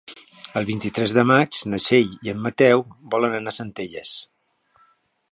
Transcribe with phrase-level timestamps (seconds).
[0.59, 2.81] El vint-i-tres de maig na Txell i en Mateu
[3.15, 4.15] volen anar a Centelles.